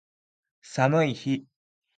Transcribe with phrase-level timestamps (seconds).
[0.61, 1.45] 寒い日